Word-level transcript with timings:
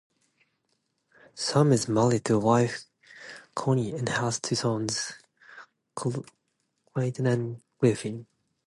Sam 1.35 1.71
is 1.71 1.87
married 1.87 2.25
to 2.25 2.39
wife, 2.39 2.85
Connie, 3.53 3.91
and 3.93 4.09
has 4.09 4.39
two 4.39 4.55
sons, 4.55 5.13
Clayton 5.93 7.27
and 7.27 7.61
Griffin. 7.77 8.25